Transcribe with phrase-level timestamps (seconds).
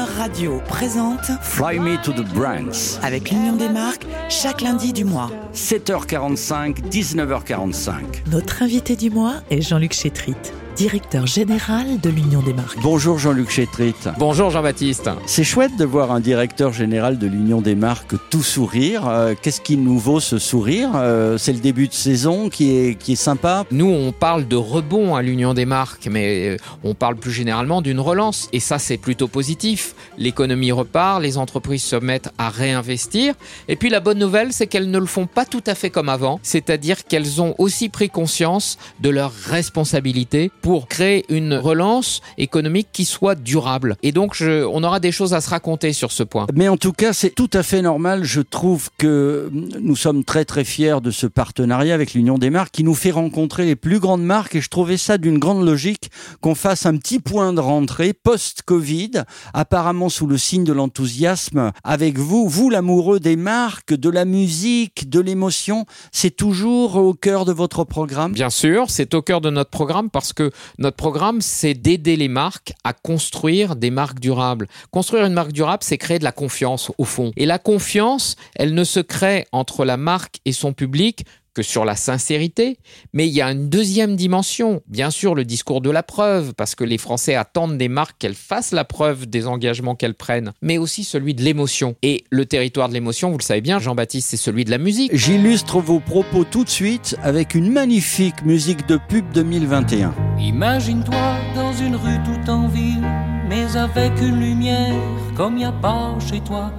[0.00, 2.98] Radio présente Fly Me to the Brands.
[3.02, 5.30] avec l'Union des marques chaque lundi du mois.
[5.54, 7.92] 7h45, 19h45.
[8.30, 10.34] Notre invité du mois est Jean-Luc Chétrit,
[10.76, 12.78] directeur général de l'Union des marques.
[12.82, 13.94] Bonjour Jean-Luc Chétrit.
[14.18, 15.10] Bonjour Jean-Baptiste.
[15.26, 19.06] C'est chouette de voir un directeur général de l'Union des marques tout sourire.
[19.06, 22.94] Euh, Qu'est-ce qui nous vaut ce sourire Euh, C'est le début de saison qui est,
[22.98, 23.64] qui est sympa.
[23.70, 27.82] Nous, on parle de rebond à l'Union des marques, mais euh, on parle plus généralement
[27.82, 28.48] d'une relance.
[28.52, 29.94] Et ça, c'est plutôt positif.
[30.16, 33.34] L'économie repart, les entreprises se mettent à réinvestir.
[33.68, 36.08] Et puis la bonne nouvelle, c'est qu'elles ne le font pas tout à fait comme
[36.08, 36.40] avant.
[36.42, 43.04] C'est-à-dire qu'elles ont aussi pris conscience de leurs responsabilités pour créer une relance économique qui
[43.04, 43.96] soit durable.
[44.02, 46.46] Et donc, je- on aura des choses à se raconter sur ce point.
[46.54, 48.24] Mais en tout cas, c'est tout à fait normal.
[48.24, 52.72] Je trouve que nous sommes très très fiers de ce partenariat avec l'Union des marques
[52.72, 56.10] qui nous fait rencontrer les plus grandes marques et je trouvais ça d'une grande logique
[56.40, 62.18] qu'on fasse un petit point de rentrée post-Covid, apparemment sous le signe de l'enthousiasme avec
[62.18, 65.86] vous, vous l'amoureux des marques, de la musique, de l'émotion.
[66.12, 68.32] C'est toujours au cœur de votre programme?
[68.32, 72.28] Bien sûr, c'est au cœur de notre programme parce que notre programme, c'est d'aider les
[72.28, 74.68] marques à construire des marques durables.
[74.90, 77.32] Construire une marque durable, c'est créer de la confiance au fond.
[77.36, 81.84] Et la confiance, elle ne se crée entre la marque et son public que sur
[81.84, 82.78] la sincérité,
[83.12, 84.82] mais il y a une deuxième dimension.
[84.86, 88.34] Bien sûr, le discours de la preuve, parce que les Français attendent des marques qu'elles
[88.34, 91.96] fassent la preuve des engagements qu'elles prennent, mais aussi celui de l'émotion.
[92.02, 95.10] Et le territoire de l'émotion, vous le savez bien, Jean-Baptiste, c'est celui de la musique.
[95.14, 100.14] J'illustre vos propos tout de suite avec une magnifique musique de pub 2021.
[100.38, 103.06] Imagine-toi dans une rue tout en ville,
[103.48, 104.94] mais avec une lumière
[105.36, 106.72] comme y a pas chez toi.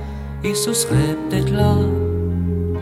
[0.43, 1.77] Et ce serait peut-être là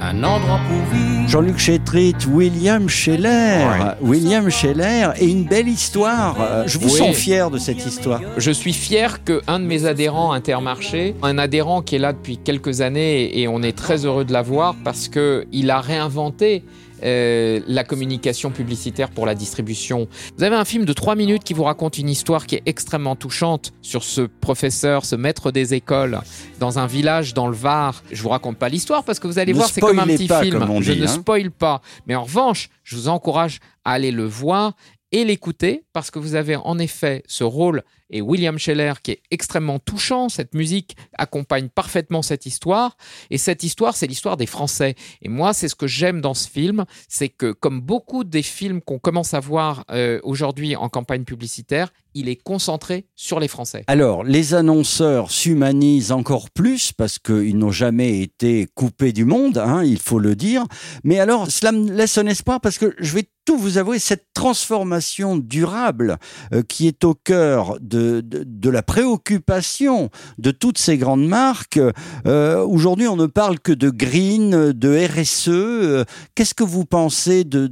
[0.01, 1.29] un endroit pour vivre.
[1.29, 3.95] Jean-Luc Chétrit, William Scheller.
[4.01, 6.35] William Scheller et une belle histoire.
[6.41, 6.97] Euh, Je vous Oui.
[6.97, 8.19] sens fier de cette histoire.
[8.37, 12.81] Je suis fier qu'un de mes adhérents Intermarché, un adhérent qui est là depuis quelques
[12.81, 16.63] années et on est très heureux de l'avoir parce qu'il a réinventé
[17.03, 20.07] euh, la communication publicitaire pour la distribution.
[20.37, 23.15] Vous avez un film de trois minutes qui vous raconte une histoire qui est extrêmement
[23.15, 26.19] touchante sur ce professeur, ce maître des écoles
[26.59, 28.03] dans un village dans le Var.
[28.11, 30.27] Je vous raconte pas l'histoire parce que vous allez Ne voir, c'est comme un petit
[30.27, 30.81] pas, film.
[30.81, 31.07] je ne hein.
[31.07, 31.81] spoil pas.
[32.07, 34.73] Mais en revanche, je vous encourage à aller le voir
[35.11, 39.21] et l'écouter parce que vous avez en effet ce rôle et William Scheller qui est
[39.31, 40.29] extrêmement touchant.
[40.29, 42.97] Cette musique accompagne parfaitement cette histoire
[43.29, 44.95] et cette histoire, c'est l'histoire des Français.
[45.21, 48.81] Et moi, c'est ce que j'aime dans ce film, c'est que comme beaucoup des films
[48.81, 53.83] qu'on commence à voir euh, aujourd'hui en campagne publicitaire, il est concentré sur les Français.
[53.87, 59.83] Alors, les annonceurs s'humanisent encore plus parce qu'ils n'ont jamais été coupés du monde, hein,
[59.83, 60.65] il faut le dire.
[61.03, 64.27] Mais alors, cela me laisse un espoir parce que je vais tout vous avouer, cette
[64.33, 66.17] transformation durable
[66.53, 71.79] euh, qui est au cœur de, de, la préoccupation de toutes ces grandes marques,
[72.25, 75.49] euh, aujourd'hui on ne parle que de green, de RSE.
[75.49, 76.03] euh,
[76.35, 77.67] Qu'est-ce que vous pensez de,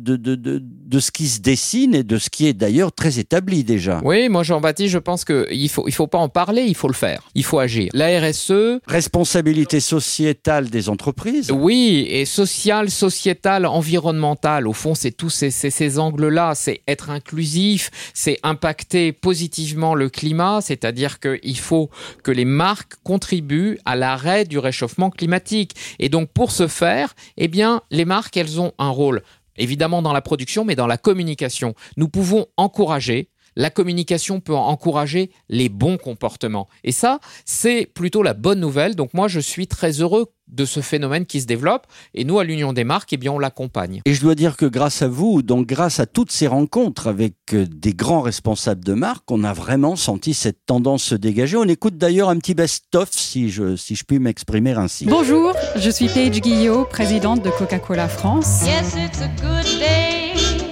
[0.89, 4.29] de, ce qui se dessine et de ce qui est d'ailleurs très établi déjà Oui,
[4.29, 7.21] moi Jean-Baptiste, je pense qu'il faut, il faut pas en parler, il faut le faire.
[7.35, 7.89] Il faut agir.
[7.93, 11.51] La RSE, Responsabilité sociétale des entreprises.
[11.51, 14.67] Oui, et social, sociétal, environnemental.
[14.67, 16.53] Au fond, c'est tous ces, ces, ces angles-là.
[16.55, 21.89] C'est être inclusif, c'est impacter positivement le climat, c'est-à-dire qu'il faut
[22.23, 25.75] que les marques contribuent à l'arrêt du réchauffement climatique.
[25.99, 29.21] Et donc, pour ce faire, eh bien, les marques, elles ont un rôle,
[29.59, 31.75] évidemment dans la production, mais dans la communication.
[31.97, 33.29] Nous pouvons encourager.
[33.55, 36.67] La communication peut encourager les bons comportements.
[36.83, 38.95] Et ça, c'est plutôt la bonne nouvelle.
[38.95, 41.87] Donc moi, je suis très heureux de ce phénomène qui se développe.
[42.13, 44.01] Et nous, à l'Union des marques, eh bien, on l'accompagne.
[44.05, 47.35] Et je dois dire que grâce à vous, donc grâce à toutes ces rencontres avec
[47.53, 51.57] euh, des grands responsables de marque, on a vraiment senti cette tendance se dégager.
[51.57, 55.05] On écoute d'ailleurs un petit best-of, si je, si je puis m'exprimer ainsi.
[55.05, 58.63] Bonjour, je suis Paige Guillot, présidente de Coca-Cola France.
[58.65, 59.68] Yes, it's a good day.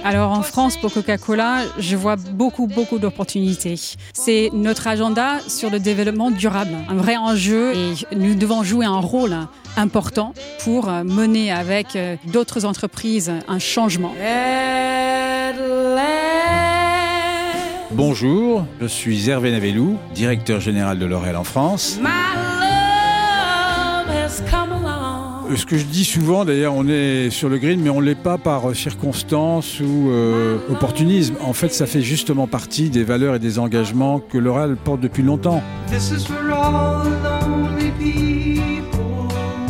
[0.04, 3.74] Alors en France, pour Coca-Cola, je vois beaucoup, beaucoup d'opportunités.
[4.12, 9.00] C'est notre agenda sur le développement durable, un vrai enjeu et nous devons jouer un
[9.00, 9.36] rôle
[9.76, 10.34] important
[10.64, 14.14] pour mener avec euh, d'autres entreprises un changement.
[17.90, 21.98] Bonjour, je suis Hervé Navellou, directeur général de L'Oréal en France.
[22.00, 22.47] My
[25.56, 28.14] Ce que je dis souvent, d'ailleurs, on est sur le green, mais on ne l'est
[28.14, 31.36] pas par circonstance ou euh, opportunisme.
[31.40, 35.22] En fait, ça fait justement partie des valeurs et des engagements que L'Oréal porte depuis
[35.22, 35.62] longtemps.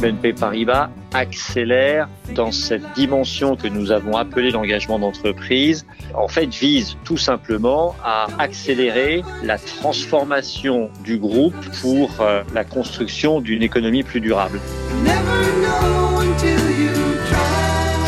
[0.01, 6.97] BNP Paribas accélère dans cette dimension que nous avons appelée l'engagement d'entreprise, en fait vise
[7.05, 14.21] tout simplement à accélérer la transformation du groupe pour euh, la construction d'une économie plus
[14.21, 14.61] durable.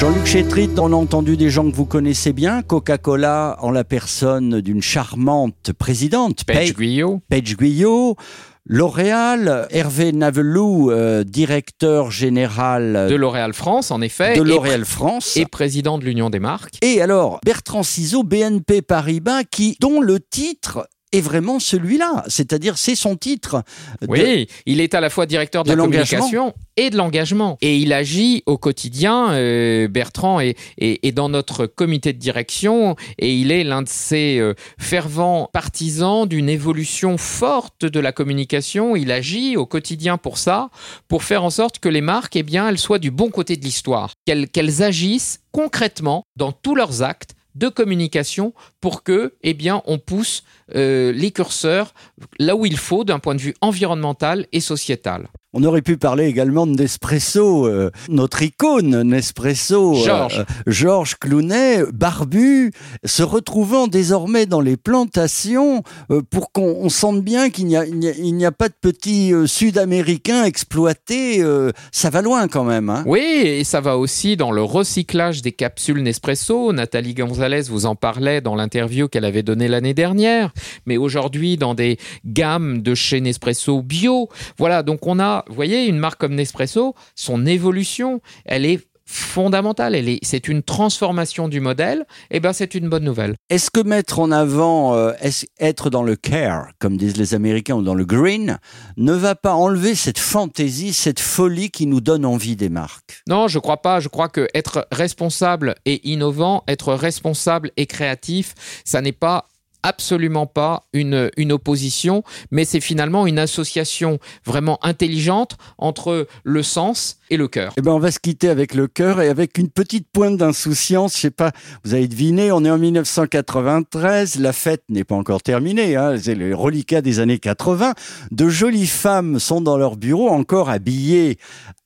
[0.01, 4.63] Jean-Luc Chétrit, on a entendu des gens que vous connaissez bien, Coca-Cola en la personne
[4.63, 7.21] d'une charmante présidente, Paige Guyot.
[7.29, 8.17] Paige Guyot.
[8.65, 14.39] L'Oréal, Hervé Navelou, euh, directeur général de L'Oréal France, en effet.
[14.39, 15.37] de L'Oréal France.
[15.37, 16.79] Et président de l'Union des marques.
[16.81, 22.25] Et alors, Bertrand Ciseaux, BNP Paribas, qui, dont le titre est vraiment celui-là.
[22.29, 23.63] C'est-à-dire, c'est son titre.
[24.03, 25.83] de- Oui, il est à la fois directeur de, de la
[26.17, 27.59] communication et de l'engagement.
[27.61, 29.31] Et il agit au quotidien.
[29.33, 33.89] euh, Bertrand est, est- est dans notre comité de direction et il est l'un de
[33.89, 38.97] ces euh, fervents partisans d'une évolution forte de la communication.
[38.97, 40.71] Il agit au quotidien pour ça,
[41.09, 43.65] pour faire en sorte que les marques, eh bien, elles soient du bon côté de
[43.65, 49.83] l'histoire, qu'elles qu'elles agissent concrètement dans tous leurs actes de communication pour que, eh bien,
[49.85, 50.43] on pousse
[50.75, 51.95] euh, les curseurs
[52.39, 55.29] là où il faut d'un point de vue environnemental et sociétal.
[55.53, 60.39] On aurait pu parler également de Nespresso, euh, notre icône Nespresso, euh, Georges.
[60.39, 62.71] euh, Georges Clounet, barbu,
[63.05, 65.83] se retrouvant désormais dans les plantations
[66.13, 71.45] euh, pour qu'on on sente bien qu'il n'y a, pas de petits Sud-Américains exploités.
[71.91, 72.89] ça va loin quand même.
[72.89, 73.03] Hein.
[73.07, 76.73] Oui, et ça va aussi dans le recyclage des capsules Nespresso.
[76.73, 80.53] Nathalie Gonzalez vous en parlait dans l'interview qu'elle avait donnée l'année dernière.
[80.87, 84.29] Mais aujourd'hui, dans des gammes de chez Nespresso bio.
[84.59, 88.81] Voilà, donc on a, vous voyez, une marque comme Nespresso, son évolution, elle est
[89.25, 89.97] fondamentale.
[89.97, 92.07] Elle est, c'est une transformation du modèle.
[92.31, 93.35] Et ben, c'est une bonne nouvelle.
[93.49, 97.75] Est-ce que mettre en avant, euh, est-ce- être dans le care, comme disent les Américains,
[97.75, 98.59] ou dans le green,
[98.97, 103.23] ne va pas enlever cette fantaisie, cette folie qui nous donne envie des marques?
[103.29, 103.99] Non, je crois pas.
[103.99, 108.55] Je crois que être responsable et innovant, être responsable et créatif,
[108.85, 109.49] ça n'est pas
[109.83, 117.37] absolument pas une, opposition, mais c'est finalement une association vraiment intelligente entre le sens et
[117.37, 117.73] le cœur.
[117.77, 121.17] Eh ben, on va se quitter avec le cœur et avec une petite pointe d'insouciance.
[121.17, 121.53] Je sais pas,
[121.85, 126.35] vous avez deviné, on est en 1993, la fête n'est pas encore terminée, hein, c'est
[126.35, 127.95] le reliquat des années 80.
[128.31, 131.39] De jolies femmes sont dans leur bureau, encore habillées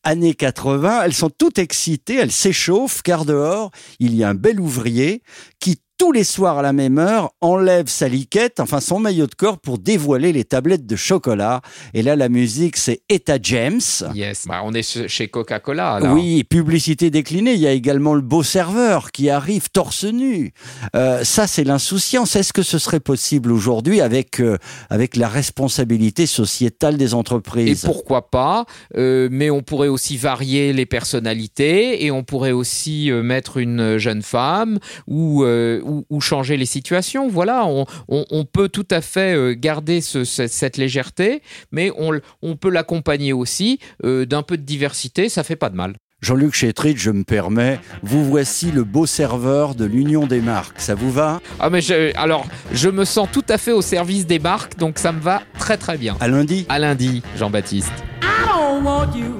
[0.04, 1.02] années 80.
[1.04, 5.22] Elles sont toutes excitées, elles s'échauffent, car dehors, il y a un bel ouvrier
[5.58, 9.34] qui tous les soirs à la même heure, enlève sa liquette, enfin son maillot de
[9.34, 11.60] corps pour dévoiler les tablettes de chocolat.
[11.94, 13.80] Et là, la musique, c'est Etta James.
[14.14, 14.46] Yes.
[14.46, 16.00] Bah, on est chez Coca-Cola.
[16.14, 17.54] Oui, publicité déclinée.
[17.54, 20.52] Il y a également le beau serveur qui arrive torse nu.
[20.96, 22.36] Euh, ça, c'est l'insouciance.
[22.36, 24.58] Est-ce que ce serait possible aujourd'hui avec euh,
[24.90, 30.72] avec la responsabilité sociétale des Et entreprises pourquoi pas euh, Mais on pourrait aussi varier
[30.72, 36.20] les personnalités et on pourrait aussi euh, mettre une jeune femme ou, euh, ou, ou
[36.20, 37.28] changer les situations.
[37.28, 41.42] Voilà, on, on, on peut tout à fait euh, garder ce- ce- cette légèreté,
[41.72, 45.28] mais on, peut l'accompagner aussi euh, d'un peu de diversité.
[45.28, 45.94] Ça fait pas de mal.
[46.22, 50.80] Jean-Luc Chétrit, je me permets, vous voici le beau serveur de l'Union des marques.
[50.80, 51.40] Ça vous va?
[51.60, 54.98] Ah mais je, alors, je me sens tout à fait au service des marques, donc
[54.98, 56.16] ça me va très très bien.
[56.20, 57.92] À lundi À lundi, Jean-Baptiste.
[58.22, 59.36] I don't want you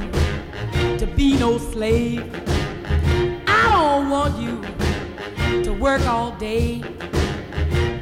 [0.98, 2.22] to be no slave.
[5.84, 6.80] Work all day.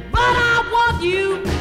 [0.09, 1.52] But I want you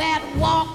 [0.00, 0.69] that walk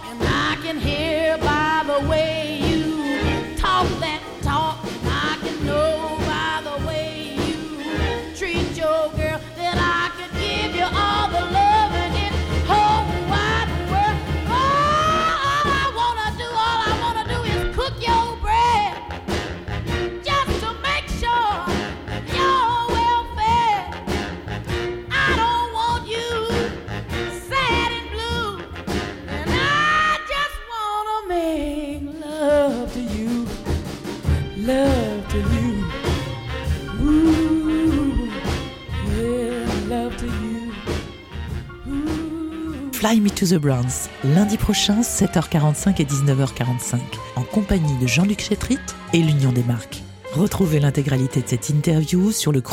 [43.06, 46.98] Fly Me to the Browns, lundi prochain, 7h45 et 19h45,
[47.36, 48.80] en compagnie de Jean-Luc Chétrit
[49.14, 50.02] et l'Union des marques.
[50.34, 52.64] Retrouvez l'intégralité de cette interview sur le.